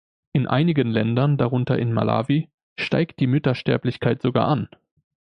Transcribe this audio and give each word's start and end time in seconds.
In 0.33 0.47
einigen 0.47 0.87
Ländern, 0.89 1.37
darunter 1.37 1.77
in 1.77 1.93
Malawi, 1.93 2.49
steigt 2.75 3.19
die 3.19 3.27
Müttersterblichkeit 3.27 4.19
sogar 4.23 4.47
an. 4.47 4.67